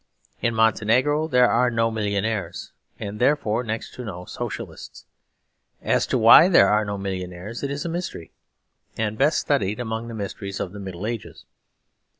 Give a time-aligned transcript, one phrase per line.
[0.41, 5.05] In Montenegro there are no millionaires and therefore next to no Socialists.
[5.79, 8.31] As to why there are no millionaires, it is a mystery,
[8.97, 11.45] and best studied among the mysteries of the Middle Ages.